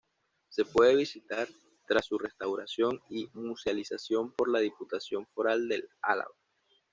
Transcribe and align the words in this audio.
Se 0.49 0.65
puede 0.65 0.95
visitar, 0.95 1.47
tras 1.87 2.07
su 2.07 2.17
restauración 2.17 2.99
y 3.11 3.29
musealización 3.35 4.31
por 4.31 4.49
la 4.49 4.57
Diputación 4.57 5.27
Foral 5.35 5.67
de 5.67 5.83
Álava. 6.01 6.33